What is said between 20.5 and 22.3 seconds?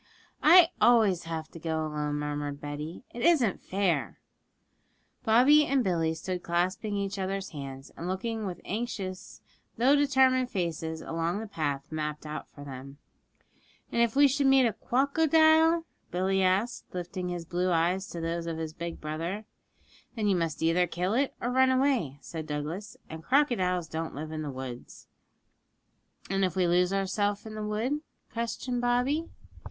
either kill it or run away,'